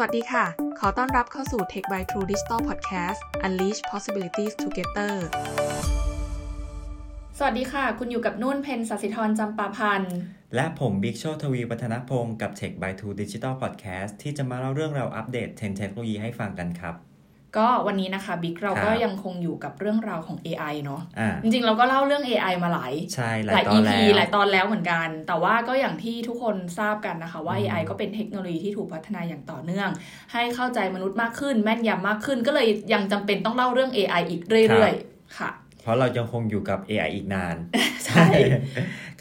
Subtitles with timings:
[0.00, 0.46] สวัสดีค่ะ
[0.80, 5.14] ขอต้อนรับเข้าสู่ Tech by True Digital Podcast Unleash Possibilities Together
[7.38, 10.16] สวัสดีค่ะ คุณอยู่กับนุ่นเพนสัสิธรจำปาพันธ์
[10.54, 16.94] และผมบิ๊กโชทวีวัฒนพงศ์กับ Tech by True Digital Podcast ที่จะมาเล่าเรื่องราวอัปเดตเทรนด์เทคโนโลยีให้ฟังกันครับ
[17.56, 29.88] ก็วันนี้นะคะบิ๊กเราก็ครับยังคงอยู่กับเรื่องราวของ AI เนาะอ่าจริงๆ เราก็เล่าเรื่อง AI มาหลายใช่หหลาลายยตอน EP แล้วหลายตอนแล้วเหมือนกัน แต่ว่าก็อย่างที่ทุกคนทราบกันนะคะ ว่าอืม AI ก็เป็นเทคโนโลยีที่ถูกพัฒนาอย่างต่อเนื่อง
[30.32, 35.50] ให้เข้าใจมนุษย์มากขึ้น แม่นยำมากขึ้น ก็เลยยังจำเป็นต้องเล่าเรื่อง AI อีกเรื่อยๆ ค่ะ
[35.82, 37.56] เพราะเรายังคงอยู่กับ AI อีกนาน
[38.06, 38.26] ใช่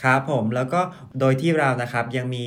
[0.02, 0.82] ครับผมแล้วก็
[1.20, 2.46] โดยที่เรานะครับยังมี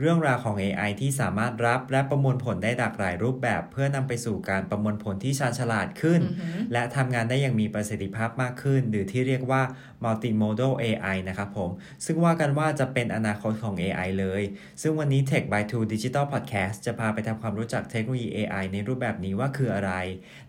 [0.00, 9.62] เรื่องราวของ AI ที่สามารถรับและประมวลผลได้หลากหลายรูปแบบ เพื่อนำไปสู่การประมวลผลที่ชาญฉลาดขึ้นอือหือและทำงานได้อย่างมีประสิทธิภาพมากขึ้น หรือที่เรียกว่า
[10.04, 11.70] multimodal AI นะครับผม
[12.04, 14.42] ซึ่งว่ากันว่าจะเป็นอนาคตของ AI เลย
[14.82, 19.92] ซึ่งวันนี้ Tech by Two Digital Podcast จะพาไปทำความรู้จักเทคโนโลยี AI ในรูปแบบนี้ว่าคืออะไร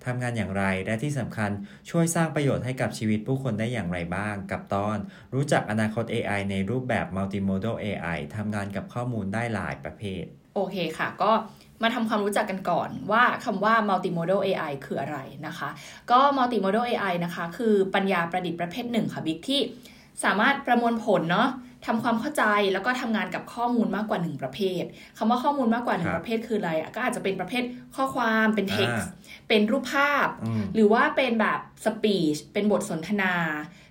[0.06, 1.52] ทำงานอย่างไร และที่สำคัญ
[1.90, 4.98] ช่วยสร้างประโยชน์ให้กับชีวิตผู้คนได้อย่างไรบ้าง กับตอน
[5.34, 10.24] รู้จักอนาคต AI ในรูปแบบ multimodal AI ทำงานกับข้อมูลได้หลายประเภท
[10.56, 11.32] โอเคค่ะ ก็
[11.84, 15.70] มาทำความรู้จักกันก่อนว่าคำว่า multimodal AI คืออะไรนะคะ
[16.12, 19.62] ก็ multimodal AI นะคะ คือปัญญาประดิษฐ์ประเภทหนึ่งค่ะบิ๊กที่
[20.24, 21.50] สามารถประมวลผลเนาะ
[21.86, 24.84] ทำความเข้าใจแล้วก็ทำงานกับข้อมูลมากกว่า 1 ประเภท
[25.18, 27.64] คำว่าข้อมูลมากกว่าครับ1ประเภทคืออะไรอะก็อาจจะเป็นประเภท
[27.96, 33.34] ข้อความเป็น text อ่เป็นรูปภาพอืมหรือว่าเป็นแบบ speech เป็นบทสนทนา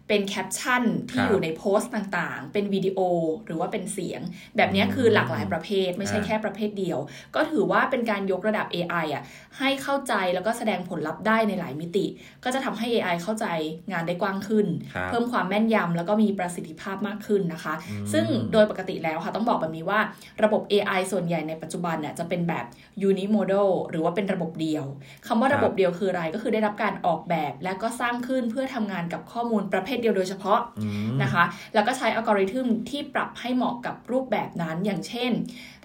[0.08, 2.98] เป็นแคปชั่นที่ครับอยู่ในโพสต์ต่างๆ เป็นวิดีโอ
[3.46, 4.20] หรือว่าเป็นเสียง
[4.56, 6.98] แบบเนี้ยคือหลากหลายประเภท ไม่ใช่อ่าแค่ประเภทเดียว
[7.34, 9.22] ก็ถือว่าเป็นการยกระดับ AI อะ
[9.58, 12.06] ให้เข้าใจแล้วก็แสดงผลลัพธ์ได้ในหลายมิติ
[12.44, 13.46] ก็จะทำให้ AI เข้าใจ
[13.92, 20.00] งานได้กว้างขึ้นครับเพิ่มความแม่นยำแล้วก็มีประสิทธิภาพมากขึ้นนะคะอืมซึ่งโดยปกติแล้วค่ะต้องบอกแบบนี้ว่า
[20.42, 22.64] ระบบ AI ส่วนใหญ่ในปัจจุบันเนี่ยจะเป็นแบบ
[23.08, 24.84] unimodal หรือว่าเป็นระบบเดียว
[25.26, 35.32] คำว่าระบบเดียวคืออะไรก็คือได้รับการออกแบบ และก็สร้างขึ้นเพื่อทำงานกับข้อมูลประเภทเดียวโดยเฉพาะอืมนะคะ แล้วก็ใช้อัลกอริทึมที่ปรับให้เหมาะกับรูปแบบนั้นอย่างเช่น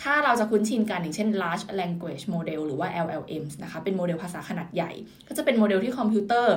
[0.02, 4.92] ถ้าเราจะคุ้นชินกันอย่างเช่น large language model หรือว่า LLMs นะคะ เป็นโมเดลภาษาขนาดใหญ่
[5.28, 6.56] ก็จะเป็นโมเดลที่คอมพิวเตอร์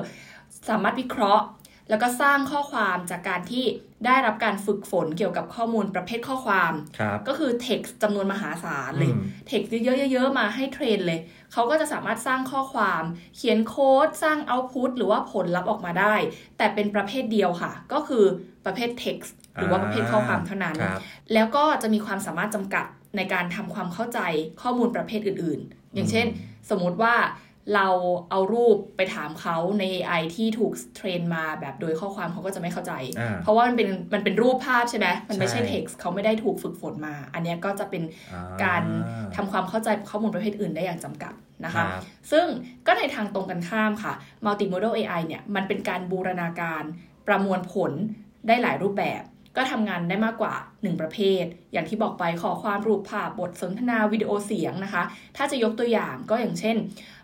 [0.70, 1.44] สามารถวิเคราะห์
[1.88, 3.64] แล้วก็สร้างข้อความจากการที่
[4.06, 11.20] ได้รับการฝึกฝนเกี่ยวกับข้อมูลประเภทข้อความครับก็คือ text จำนวนมหาศาลเลยอืม text เยอะๆเยอะๆ มาให้ train เลย
[11.52, 13.02] เขาก็จะสามารถสร้างข้อความ
[13.36, 16.14] เขียนโค้ด สร้าง output หรือว่าผลลัพธ์ออกมาได้
[16.58, 18.24] แต่เป็นประเภทเดียวค่ะ ก็คือ
[18.64, 21.00] ประเภท text หรือว่าประเภทข้อความเท่านั้นครับ
[21.34, 22.84] แล้วก็จะมีความสามารถจำกัด
[23.16, 24.20] ในการทำความเข้าใจ
[24.62, 26.26] ข้อมูลประเภทอื่นๆ อย่างเช่น
[26.70, 27.14] สมมุติว่า
[27.74, 27.88] เรา
[28.30, 38.02] เอารูปไปถามเขาใน AI ที่ถูกเทรนมาแบบโดยข้อความเขาก็จะไม่เข้าใจอ่าเพราะว่ามันเป็นมันเป็นรูปภาพใช่ไหมมันไม่ใช่ใช่ text เขาไม่ได้ถูกฝึกฝนมา อันเนี้ยก็จะเป็น
[38.32, 38.82] อ่การ
[39.36, 41.90] ทำความเข้าใจข้อมูลประเภทอื่นได้อย่างจำกัดนะครัคะบ
[42.30, 42.46] ซึ่ง
[42.86, 44.12] ก็ในทางตรงกันข้ามค่ะ
[44.44, 46.82] multimodal AI เนี่ยมันเป็นการบูรณาการ
[47.26, 47.92] ประมวลผล
[48.46, 49.22] ได้หลายรูปแบบ
[49.56, 55.02] ก็ทำงานได้มากกว่า 1 ประเภท อย่างที่บอกไปขอความรูปภาพบทสนทนาวิดีโอเสียงนะคะ
[55.36, 57.23] ถ้าจะยกตัวอย่างก็อย่างเช่นอื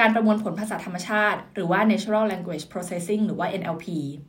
[0.00, 3.86] การประมวลผลภาษาธรรมชาติ หรือว่า natural language processing หรือว่า NLP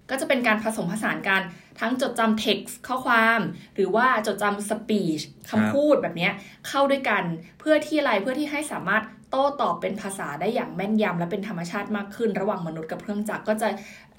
[0.09, 1.41] ก็จะเป็นการผสมผสานกัน
[1.79, 3.39] ทั้งจดจำ text ข้อความ
[3.75, 6.33] หรือว่าจดจำ speech คำพูดแบบเนี้ย
[6.67, 7.23] เข้าด้วยกัน
[7.59, 13.67] เพื่อที่อะไรเพื่อที่ให้สามารถโต้ตอบเป็นภาษาได้อย่างแม่นยำและเป็นธรรมชาติมากขึ้น ระหว่างมนุษย์กับเครื่องจักรก็จะ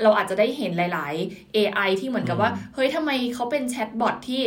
[0.03, 4.43] เราอาจจะได้เห็นหลาย ๆ AI ที่เหมือนกับว่า เฮ้ยทำไมเขาเป็นแชทบอทที่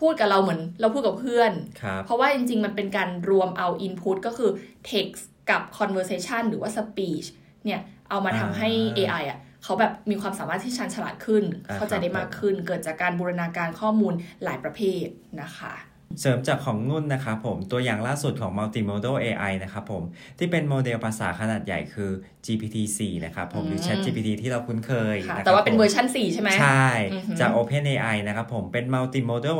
[0.00, 4.50] พูดกับเราเหมือนเราพูดกับเพื่อนครับเพราะว่าจริง ๆ มันเป็นการรวมเอา input ก็คือ
[4.90, 7.26] text กับ conversation หรือว่า speech
[7.64, 7.80] เนี่ย
[8.10, 8.68] เอามาทำให้
[8.98, 15.06] อ่า AI อะเขาแบบมีความสามารถที่ชันฉลาดขึ้นอ่าเข้าใจได้ครับมากขึ้น เกิดจากการบูรณาการข้อมูลหลายประเภท
[15.42, 15.74] นะคะ
[16.20, 20.02] เสริมจากของนุ่นนะครับผม ตัวอย่างล่าสุดของ multimodal AI นะครับผม
[20.38, 22.10] ที่เป็นโมเดลภาษาขนาดใหญ่คือ
[22.46, 29.58] GPT-4 นะครับผม หรืออืม Chat GPT ที่เราคุ้นเคยค่ะนะครับแต่ว่าเป็นผมเวอร์ชัน4 ใช่ไหมใช่อือหือจาก OpenAI นะครับผม เป็น multimodal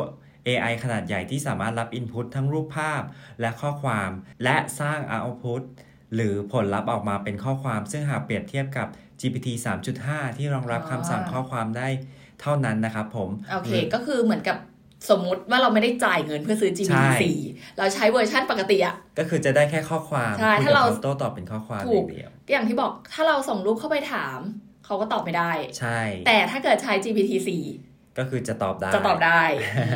[0.49, 3.03] AI ขนาดใหญ่ที่สามารถรับ input ทั้งรูปภาพ
[3.41, 4.11] และข้อความ
[4.45, 5.63] และสร้าง output
[6.15, 8.89] หรือผลลัพธ์ออกมาเป็นข้อความ ซึ่งหากเปรียบเทียบกับ
[9.21, 9.49] GPT
[9.93, 11.89] 3.5 ที่รองรับคำสั่งข้อความได้
[12.41, 14.57] เท่านั้นนะครับผม โอเค ก็คือเหมือนกับ
[15.11, 24.39] สมมุติว่าเราไม่ได้จ่ายเงินเพื่อซื้อใช่ GPT 4เราใช้เวอร์ชันปกติอะก็คือจะได้แค่ข้อความใช่คุยถ้ากับเราโต้ตอบเป็นข้อความถูกอย่างเดียวอย่างที่บอกถ้าเราส่งรูปเข้าไปถาม
[24.85, 27.33] เขาก็ตอบไม่ได้ ใช่ แต่ถ้าเกิดใช้ GPT
[28.21, 29.43] ก็คือจะตอบได้4จะตอบได้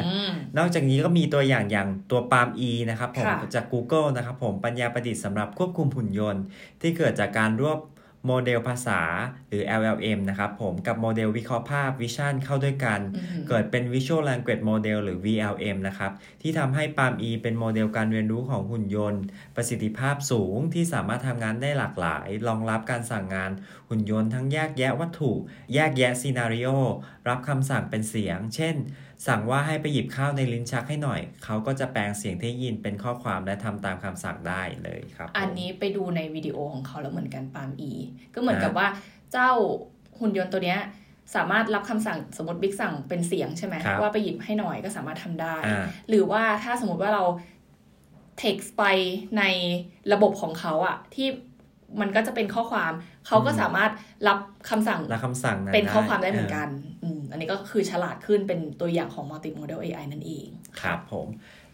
[0.06, 6.42] อืมนอกจากนี้ก็มีตัวอย่างอย่างตัว Palm E นะครับผมค่ะจาก Google นะครับผมปัญญาประดิษฐ์สำหรับควบคุมหุ่นยนต์
[6.80, 7.78] ที่เกิดจากการรวบ
[8.26, 9.00] โมเดลภาษา
[9.48, 16.12] หรือ LLM นะครับผมกับโมเดลวิเคราะห์ภาพ Vision เข้าด้วยกันอือหือเกิดเป็น Visual Language Model หรือ VLM นะครับ
[16.42, 19.22] ที่ทำให้ PaLM-E เป็นโมเดลการเรียนรู้ของหุ่นยนต์
[19.56, 23.50] ประสิทธิภาพสูงที่สามารถทำงานได้หลากหลาย รองรับการสั่งงาน
[23.88, 25.32] หุ่นยนต์ทั้งแยกแยะวัตถุ
[25.74, 26.68] แยกแยะ scenario
[27.28, 28.76] รับคำสั่งเป็นเสียง เช่น
[29.26, 37.92] สั่งว่าให้ไปหยิบข้าวในลิ้นชักให้หน่อย เขาก็จะแปลงเสียงที่ยินเป็นข้อความและทำตามคำสั่งได้เลยครับ อันนี้ไปดูในวิดีโอของเขาแล้วเหมือนกัน PaLM-E
[38.34, 38.86] ก็เหมือนกับว่า
[39.32, 39.50] เจ้า
[40.18, 40.80] หุ่นยนต์ตัวเนี้ย
[41.34, 47.24] สามารถรับคำสั่งสมมติบิ๊กสั่งเป็นเสียงใช่ไหมครับว่าไปหยิบให้หน่อยก็สามารถทำได้อ่าหรือว่าถ้าสมมติว่าเรา
[48.42, 48.84] text ไป
[49.38, 49.42] ใน
[50.12, 51.28] ระบบของเขาอะที่
[52.00, 52.92] มันก็จะเป็นข้อความ
[53.26, 53.90] เขาก็สามารถ
[54.28, 54.38] รับ
[54.70, 56.68] คำสั่งและคำสั่งนั้นเป็นข้อความได้เหมือนกัน
[57.34, 60.46] อันนี้ก็คือฉลาดขึ้นเป็นตัวอย่างของ multi model AI นั่นเอง
[60.80, 61.26] ครับผม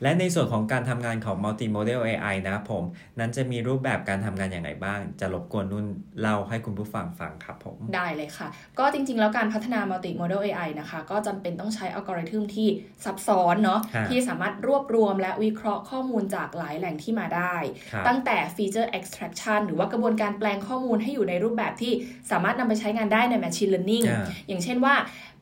[0.02, 2.84] และในส่วนของการทำงานของ multimodal AI นะครับผม
[3.18, 5.86] นั้นจะมีรูปแบบการทำงานอย่างไรบ้าง จะรบกวนนุ่น
[6.20, 8.48] เล่าให้คุณผู้ฟังฟังครับผม ได้เลยค่ะ
[8.78, 12.68] ก็จริงๆ แล้วการพัฒนา multimodal AI นะคะ ก็จำเป็นต้องใช้อัลกอริทึมที่
[13.04, 17.56] ซับซ้อนเนาะฮะที่สามารถรวบรวมและวิเคราะห์ข้อมูลจากหลายแหล่งที่มาได้
[17.92, 21.92] ครับตั้งแต่ feature extraction หรือว่ากระบวนการแปลงข้อมูลให้อยู่ในรูปแบบที่
[22.30, 24.96] สามารถนำไปใช้งานได้ใน machine learning อ่าอย่างเช่นว่า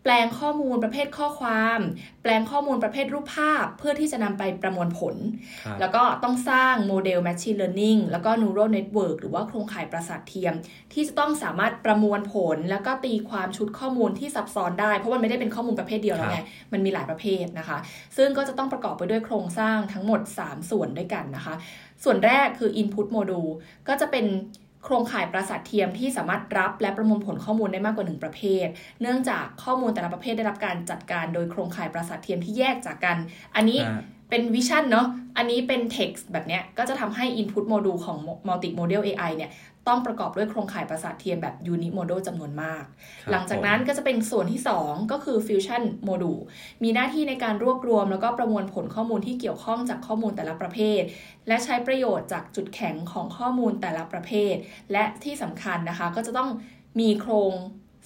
[0.04, 1.78] แปลงข้อมูลประเภทข้อความ
[2.17, 5.14] แป ลงข้อมูลประเภทรูปภาพ เพื่อที่จะนำไปประมวลผล
[5.64, 10.54] ครับแล้วก็ต้องสร้างโมเดล Machine Learning แล้วก็ Neural Network หรือว่าโครงข่ายประสาทเทียม
[10.92, 16.38] ที่จะต้องสามารถประมวลผล แล้วก็ตีความชุดข้อมูลที่ซับซ้อนได้ เพราะมันไม่ได้เป็นข้อมูลประเภทเดียวแล้วไง
[16.72, 17.78] มันมีหลายประเภทนะคะ
[18.16, 21.54] ซึ่งก็จะต้องประกอบไปด้วยโครงสร้างทั้งหมด 3 ส่วนด้วยกันนะคะ
[22.04, 23.50] ส่วนแรกคือ Input Module
[23.88, 24.26] ก็จะเป็น
[24.88, 28.67] โครงข่ายประสาทเทียมที่สามารถรับและประมวลผลข้อมูลได้มากกว่า 1 ประเภท
[29.00, 33.17] เนื่องจากข้อมูลแต่ละประเภทได้รับการจัดการโดยโครงข่ายประสาทเทียมที่แยกจากกัน
[33.55, 34.00] อันนี้อ่า
[34.31, 35.06] เป็นวิชั่นเนาะ
[35.37, 38.19] อันนี้เป็น text แบบเนี้ย ก็จะทำให้ input module ของ
[38.49, 39.50] multimodal AI เนี่ย
[39.88, 42.85] ต้องประกอบด้วยโครงข่ายประสาทเทียมแบบ unimodal จำนวนมาก
[43.25, 46.40] ครับหลังจากนั้นก็จะเป็นส่วนที่ 2 ก็คือ fusion module
[46.82, 51.02] มีหน้าที่ในการรวบรวม แล้วก็ประมวลผลข้อมูลที่เกี่ยวข้องจากข้อมูลแต่ละประเภท
[51.49, 54.55] และใช้ประโยชน์จากจุดแข็งของข้อมูลแต่ละประเภท
[54.93, 56.50] และที่สำคัญนะคะก็จะต้อง
[57.00, 57.52] มีโครง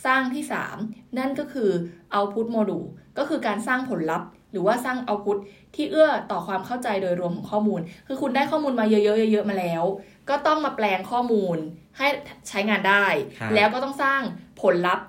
[0.07, 0.45] สร้างที่
[0.79, 1.71] 3 นั่นก็คือ
[2.15, 2.87] output module
[3.19, 5.39] ก็คือการสร้างผลลัพธ์ หรือว่าสร้าง output
[5.75, 9.83] ที่เอื้อต่อความเข้าใจโดยรวมของข้อมูล คือคุณได้ข้อมูลมาเยอะๆเยอะๆมาแล้ว
[10.29, 11.57] ก็ต้องมาแปลงข้อมูล
[11.99, 12.07] ให้
[12.49, 13.07] ใช้งานได้
[13.41, 14.21] ครับแล้วก็ต้องสร้าง
[14.63, 15.07] ผลลัพธ์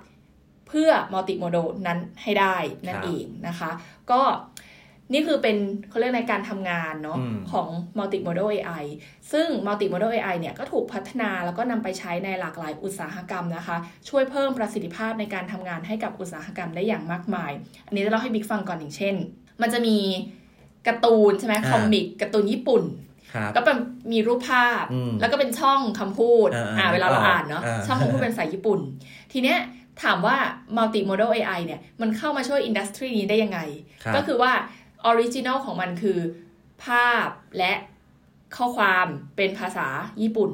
[0.68, 2.56] เพื่อ multimodal นั้นให้ได้
[2.86, 3.70] นั่นครับเองนะคะ
[4.10, 4.20] ก็
[5.12, 5.56] นี่คือเป็น
[5.88, 7.68] เขาเรียกในการทำงานเนาะอืมของ
[7.98, 8.84] multimodal AI
[9.32, 13.76] ซึ่ง multimodal AI เนี่ยก็ถูกพัฒนาแล้วก็นำไปใช้ในหลากหลายอุตสาหกรรมนะคะ
[14.08, 17.52] ช่วยเพิ่มประสิทธิภาพในการทำงานให้กับอุตสาหกรรมได้อย่างมากมาย
[17.86, 19.14] อันนี้จะเล่าให้บิ๊กฟังก่อนอย่างเช่น
[19.62, 19.98] มันจะมี
[20.86, 22.82] การ์ตูนใช่ไหมอ่า comic การ์ตูนญี่ปุ่น
[23.34, 23.76] ครับก็เป็น
[24.12, 28.80] มีรูปภาพอืมแล้วก็เป็นช่องคำพูดอ่าๆอ่าเวลาเราอ่าอ่านเนาะอ่าช่องคำพูดเป็นภาษาญี่ปุ่น
[29.32, 29.58] ทีเนี้ย
[30.02, 30.36] ถามว่า
[30.76, 33.58] multimodal AI เนี่ยมันเข้ามาช่วย industry นี้ได้ยังไง
[34.04, 34.52] ครับก็คือว่า
[35.06, 36.18] original ของมันคือ
[36.84, 37.28] ภาพ
[37.58, 37.72] และ
[38.56, 39.06] ข้อความ
[39.36, 39.88] เป็นภาษา
[40.22, 40.50] ญี่ปุ่น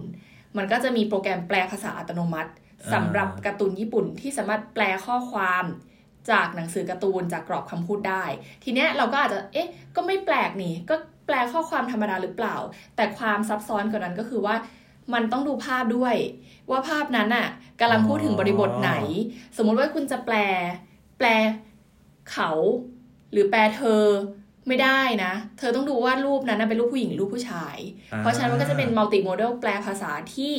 [0.57, 2.51] มันก็จะมีโปรแกรมแปลภาษาอัตโนมัติ
[2.93, 5.65] สำหรับการ์ตูนญี่ปุ่นที่สามารถแปลข้อความ
[6.31, 8.25] จากหนังสือการ์ตูนจากกรอบคำพูดได้
[8.65, 10.95] ทีเนี้ยเราก็อาจจะ เอ๊ะ ก็ไม่แปลกนี่ ก็
[11.27, 12.57] แปลข้อความธรรมดาหรือเปล่า
[12.97, 14.57] แต่ความซับซ้อนกว่านั้นก็คือว่า
[15.15, 16.17] มันต้องดูภาพด้วย
[16.71, 17.49] ว่าภาพนั้นน่ะ
[17.81, 18.93] กำลังพูดถึงบริบทไหน
[19.57, 20.37] สมมุติว่าคุณจะแปล
[21.19, 21.27] แปล
[22.33, 22.51] เขา
[23.33, 24.03] หรือแปลเธอ
[24.69, 27.77] ไม่ได้นะ เธอต้องดูว่ารูปนั้นนะเป็นรูปผู้หญิงหรือรูปผู้ชาย
[28.13, 30.55] อ่าเพราะฉะนั้นมันก็จะเป็น multimodal แปลภาษาที่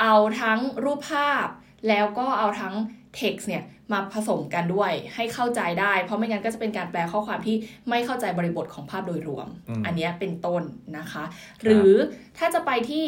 [0.00, 1.46] เอาทั้งรูปภาพ
[1.88, 2.74] แล้วก็เอาทั้ง
[3.18, 7.56] text เนี่ยมาผสมกันด้วยให้เข้าใจได้ เพราะไม่งั้นก็จะเป็นการแปลข้อความที่
[7.88, 10.62] ไม่เข้าใจบริบทของภาพโดยรวมอืมอันเนี้ยเป็นต้น
[10.98, 11.24] นะคะ
[11.62, 11.92] หรือ
[12.38, 13.04] ถ้าจะไปที่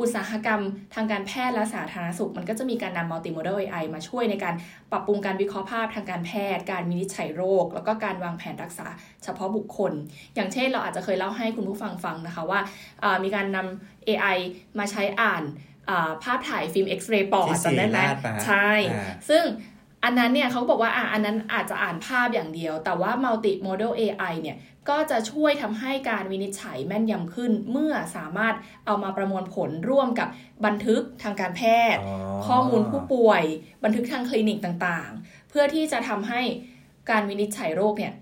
[0.00, 0.60] อุตสาหกรรม
[0.94, 4.54] ทางการแพทย์และสาธารณสุข มันก็จะมีการนำ multimodal AI มาช่วยในการ
[4.92, 8.86] ปรับปรุงการวิเคราะห์ภาพทางการแพทย์ การวินิจฉัยโรค แล้วก็การวางแผนรักษา
[9.24, 9.92] เฉพาะบุคคล
[10.34, 12.60] อย่างเช่นเราอาจจะเคยเล่าให้คุณผู้ฟังฟังนะคะว่า
[13.02, 14.38] อ่ามีการนำ AI
[14.78, 15.42] มาใช้อ่าน
[15.90, 19.44] อ่าภาพถ่ายฟิล์มเอ็กซเรย์ปอดที่จำได้ไหมศิริราชปะใช่อ่าซึ่ง
[20.04, 24.56] อันนั้นเนี่ยเขาบอกว่าอะอันนั้นอาจจะอ่านภาพอย่างเดียว แต่ว่า multi model AI เนี่ย
[24.88, 28.54] ก็จะช่วยทำให้การวินิจฉัยแม่นยำขึ้น เมื่อสามารถ
[28.86, 30.28] เอามาประมวลผลร่วมกับ
[30.66, 31.62] บันทึกทางการแพ
[31.94, 32.16] ทย์อ๋อ
[32.46, 33.42] ข้อมูลผู้ป่วย
[33.84, 36.40] บันทึกทางคลินิกต่างๆ เพื่อที่จะทำให้
[37.10, 38.12] การวินิจฉัยโรคเนี่ย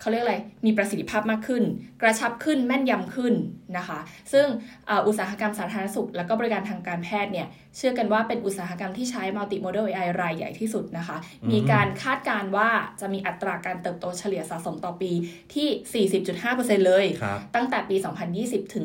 [0.00, 0.36] เขาเรียกอะไร
[0.66, 1.62] มีประสิทธิภาพมากขึ้น
[2.02, 3.34] กระชับขึ้นแม่นยำขึ้น
[3.76, 3.98] นะคะ
[4.32, 4.46] ซึ่ง
[4.86, 7.46] เอ่ออุตสาหกรรมสาธารณสุข และก็บริการทางการแพทย์เนี่ย
[7.76, 12.70] เชื่อกันว่าเป็นอุตสาหกรรมที่ใช้ multimodal AI รายใหญ่ที่สุดนะคะอืมมีการคาดการณ์ว่า
[13.00, 15.12] จะมีอัตราการเติบโตเฉลี่ยสะสมต่อปี
[15.54, 16.08] ที่
[16.46, 17.96] 40.5%เลยครับตั้งแต่ปี
[18.34, 18.84] 2020 ถึง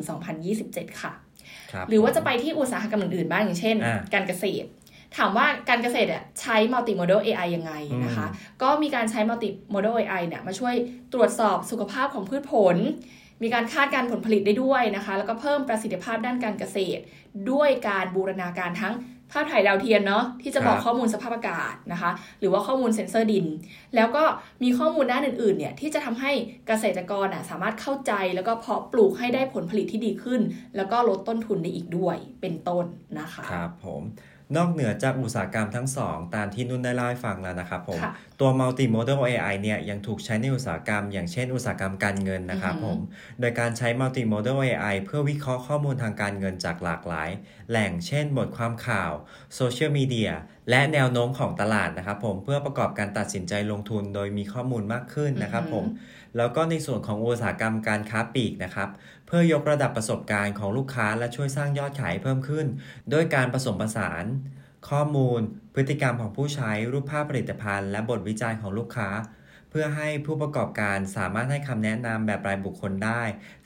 [0.50, 1.14] 2027 ค่ะ
[1.72, 4.68] ครับหรือว่าจะไปที่อุตสาหกรรมอื่นๆบ้างอย่างเช่นอ่าการเกษตร
[5.18, 6.10] ถามว่าการเกษตร
[6.42, 7.74] ใช้ multimodal AI ยังไง
[8.06, 8.28] นะคะ
[8.62, 10.76] ก็มีการใช้ multimodal AI เนี่ยมาช่วย
[11.14, 12.78] ตรวจสอบสุขภาพของพืชผล
[13.44, 17.02] มีการคาดการผลผลิตได้ด้วยนะคะ แล้วก็เพิ่มประสิทธิภาพด้านการเกษตร
[17.52, 18.96] ด้วยการบูรณาการทั้ง
[19.32, 23.46] ภาพถ่ายดาวเทียมเนาะที่จะบอกข้อมูลสภาพอากาศนะคะ หรือว่าข้อมูลเซ็นเซอร์ดิน
[23.96, 24.24] แล้วก็
[24.64, 26.32] มีข้อมูลด้านอื่นๆเนี่ยที่จะทำให้
[26.68, 30.42] เกษตรกรอะสามารถเข้าใจแล้วก็เพาะปลูกให้ได้ผลผลิตที่ดีขึ้น
[30.76, 32.86] แล้วก็ลดต้นทุนได้อีกด้วยเป็นต้น
[33.20, 34.02] นะคะ ครับผม
[34.56, 42.98] นอกเหนือจากอุตสาหกรรมทั้งสองตามที่นุ่นได้เล่าให้ฟังแล้วนะครับผมค่ะตัว multimodal AI เนี่ยยังถูกใช้ในอุตสาหกรรม อย่างเช่นอุตสาหกรรมการเงินนะครับอือฮึผม
[43.40, 47.30] โดยการใช้ multimodal AI เพื่อวิเคราะห์ข้อมูลทางการเงินจากหลากหลาย
[47.70, 49.12] แหล่งเช่นบทความข่าว
[49.56, 50.32] โซเชียลมีเดีย
[50.70, 55.86] และแนวโน้มของตลาดนะครับผมเพื่อประกอบการตัดสินใจลงทุนโดยมีข้อมูลมากขึ้นนะครับผม
[56.38, 58.90] แล้วก็ในส่วนของอุตสาหกรรมการค้าปลีกนะครับ
[59.30, 62.66] เพื่อยกระดับประสบการณ์ของลูกค้าและช่วยสร้างยอดขายให้เพิ่มขึ้น
[63.14, 64.26] ด้วยการผสมผสาน
[64.90, 65.42] ข้อมูล
[65.76, 69.10] พฤติกรรมของผู้ใช้รูปภาพผลิตภัณฑ์ และบทวิจัยของลูกค้า
[69.70, 73.22] เพื่อให้ผู้ประกอบการสามารถให้คำแนะนำแบบรายบุคคลได้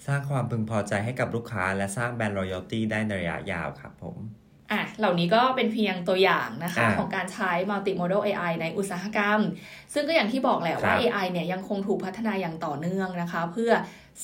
[0.05, 4.17] สร้างความพึงพอใจให้กับลูกค้า และสร้างแบรนด์ loyalty ได้ในระยะยาวครับผม
[4.71, 9.39] อะ เหล่านี้ก็เป็นเพียงตัวอย่างนะคะอ่าของการใช้ multimodal AI ในอุตสาหกรรม
[9.93, 13.71] ซึ่งก็อย่างที่บอกแหละว่าครับ AI เนี่ยยังคงถูกพัฒนาอย่างต่อเนื่องนะคะ เพื่อ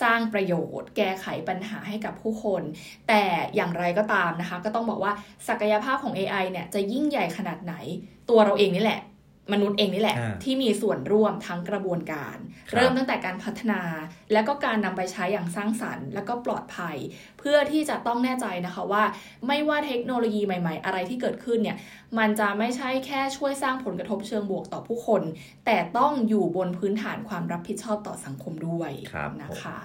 [0.01, 2.63] สร้างประโยชน์ แก้ไขปัญหาให้กับผู้คน
[3.07, 3.23] แต่
[3.55, 5.13] อย่างไรก็ตามนะคะ ก็ต้องบอกว่า
[5.47, 7.73] ศักยภาพของ AI เนี่ยจะยิ่งใหญ่ขนาดไหน
[8.29, 9.01] ตัวเราเองนี่แหละ
[9.53, 12.37] มนุษย์เองนี่แหละอ่าที่มีส่วนร่วมทั้งกระบวนการ
[12.69, 13.81] ครับเริ่มตั้งแต่การพัฒนา
[14.33, 16.95] และก็การนำไปใช้อย่างสร้างสรรค์ และก็ปลอดภัย
[17.39, 19.03] เพื่อที่จะต้องแน่ใจนะคะว่า
[19.47, 21.77] ไม่ว่าเทคโนโลยีใหม่ ๆ อะไรที่เกิดขึ้นเนี่ย
[22.17, 25.21] มันจะไม่ใช่แค่ช่วยสร้างผลกระทบเชิงบวกต่อผู้คน
[25.65, 29.79] แต่ต้องอยู่บนพื้นฐานความรับผิดชอบต่อสังคมด้วยครับนะคะ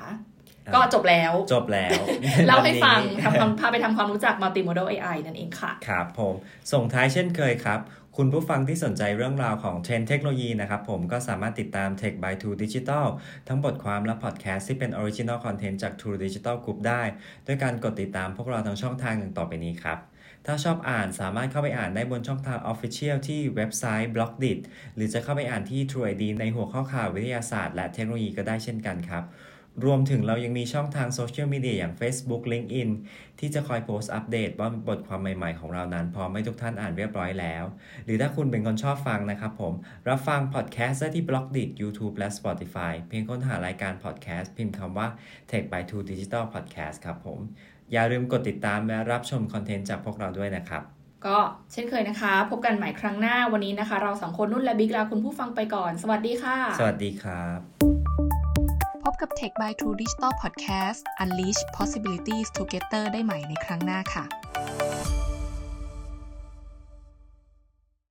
[0.67, 2.01] ผมก็จบแล้วจบแล้ว
[2.47, 6.35] เล่าให้ฟังวันนี้ทำความพาไปทำความรู้จัก multimodal AI นั่นเองค่ะ ครับผม
[6.73, 7.81] ส่งท้ายเช่นเคยครับ
[8.19, 13.07] คุณผู้ฟังที่สนใจเรื่องราวของเทรนด์เทคโนโลยีนะครับ ผมก็สามารถติดตาม Tech by True Digital
[13.49, 17.03] ทั้งบทความและพอดแคสต์ที่เป็น Original Content จาก True Digital Group ได้
[17.47, 19.99] ด้วยการกดติดตามพวกเราทางช่องทางหนึ่งต่อไปนี้ครับ
[20.47, 24.59] ถ้าชอบอ่านสามารถเข้าไปอ่านได้บนช่องทาง Official ที่เว็บไซต์ Blockdit
[24.95, 29.25] หรือจะเข้าไปอ่านที่ True ID ในหัวข้อข่าววิทยาศาสตร์และเทคโนโลยีก็ได้เช่นกันครับ
[29.85, 32.91] รวมถึงเรายังมีช่องทางโซเชียลมีเดียอย่าง Facebook LinkedIn
[33.39, 37.65] ที่จะคอยโพสต์อัปเดตว่าบทความใหม่ๆของเรานั้น พร้อมให้ทุกท่านอ่านเรียบร้อยแล้ว
[38.05, 39.73] หรือถ้าคุณเป็นคนชอบฟังนะครับผม
[40.09, 45.09] รับฟังพอดแคสต์ได้ที่ b l o g d i t YouTube และ Spotify เพียงค้นหารายการพอดแคสต์พิมพ์คำว่า
[45.51, 47.39] Tech by Two Digital Podcast ครับผม
[47.93, 50.83] อย่าลืมกดติดตามและรับชมคอนเทนต์จากพวกเราด้วยนะครับ
[51.27, 51.39] ก็
[51.73, 57.94] เช่นเคยนะคะ พบกันใหม่ครั้งหน้าวันนี้นะคะ เราสองคนนุ่นและบิ๊กลาคุณผู้ฟังไปก่อน สวัสดีค่ะ สวัสดีครับพ
[59.15, 64.25] บกับ Tech by True Digital Podcast Unleash Possibilities Together ได้ใหม่ในครั้งหน้าค่ะ